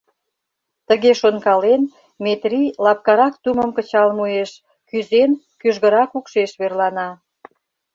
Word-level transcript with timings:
Тыге 0.87 1.11
шонкален, 1.21 1.81
Метрий 2.23 2.69
лапкарак 2.85 3.33
тумым 3.43 3.69
кычал 3.77 4.09
муэш, 4.17 4.51
кӱзен, 4.89 5.31
кӱжгырак 5.61 6.11
укшеш 6.17 6.51
верлана. 6.59 7.09